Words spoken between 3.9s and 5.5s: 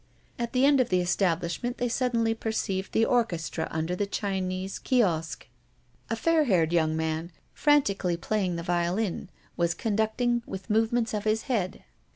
a Chinese kiosque.